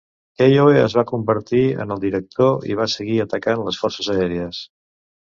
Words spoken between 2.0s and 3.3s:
director i va seguir